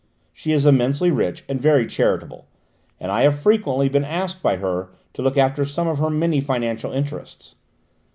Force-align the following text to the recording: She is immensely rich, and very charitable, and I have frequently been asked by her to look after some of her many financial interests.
She 0.33 0.51
is 0.51 0.65
immensely 0.65 1.11
rich, 1.11 1.43
and 1.47 1.61
very 1.61 1.85
charitable, 1.85 2.47
and 2.99 3.11
I 3.11 3.21
have 3.21 3.37
frequently 3.37 3.87
been 3.87 4.03
asked 4.03 4.41
by 4.41 4.55
her 4.55 4.89
to 5.13 5.21
look 5.21 5.37
after 5.37 5.63
some 5.63 5.87
of 5.87 5.99
her 5.99 6.09
many 6.09 6.41
financial 6.41 6.91
interests. 6.91 7.53